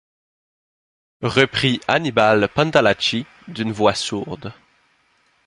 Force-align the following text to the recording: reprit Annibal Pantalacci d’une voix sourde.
reprit 1.21 1.79
Annibal 1.87 2.49
Pantalacci 2.49 3.27
d’une 3.47 3.71
voix 3.71 3.93
sourde. 3.93 4.51